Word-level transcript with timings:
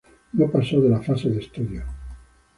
No 0.33 0.49
pasó 0.49 0.81
de 0.81 0.89
la 0.89 0.99
fase 0.99 1.29
de 1.29 1.37
estudio. 1.37 1.85